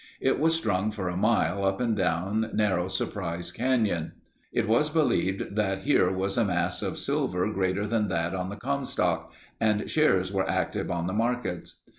[0.19, 4.13] It was strung for a mile up and down narrow Surprise Canyon.
[4.51, 8.55] It was believed that here was a mass of silver greater than that on the
[8.55, 11.75] Comstock and shares were active on the markets.